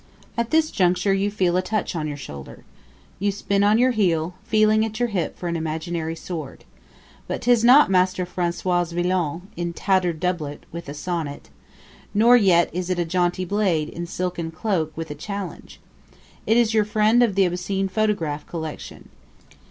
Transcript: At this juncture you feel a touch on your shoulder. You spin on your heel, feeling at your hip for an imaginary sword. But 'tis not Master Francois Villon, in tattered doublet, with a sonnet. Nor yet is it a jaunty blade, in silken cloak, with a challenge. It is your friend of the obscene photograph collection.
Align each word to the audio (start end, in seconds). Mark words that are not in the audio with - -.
At 0.35 0.49
this 0.49 0.71
juncture 0.71 1.13
you 1.13 1.29
feel 1.29 1.55
a 1.57 1.61
touch 1.61 1.95
on 1.95 2.07
your 2.07 2.17
shoulder. 2.17 2.63
You 3.19 3.31
spin 3.31 3.63
on 3.63 3.77
your 3.77 3.91
heel, 3.91 4.33
feeling 4.43 4.83
at 4.83 4.99
your 4.99 5.09
hip 5.09 5.37
for 5.37 5.47
an 5.47 5.55
imaginary 5.55 6.15
sword. 6.15 6.63
But 7.27 7.43
'tis 7.43 7.63
not 7.63 7.91
Master 7.91 8.25
Francois 8.25 8.85
Villon, 8.85 9.49
in 9.55 9.73
tattered 9.73 10.19
doublet, 10.19 10.63
with 10.71 10.89
a 10.89 10.95
sonnet. 10.95 11.49
Nor 12.15 12.35
yet 12.35 12.71
is 12.73 12.89
it 12.89 12.97
a 12.97 13.05
jaunty 13.05 13.45
blade, 13.45 13.89
in 13.89 14.07
silken 14.07 14.49
cloak, 14.49 14.91
with 14.97 15.11
a 15.11 15.13
challenge. 15.13 15.79
It 16.47 16.57
is 16.57 16.73
your 16.73 16.83
friend 16.83 17.21
of 17.21 17.35
the 17.35 17.45
obscene 17.45 17.87
photograph 17.87 18.47
collection. 18.47 19.09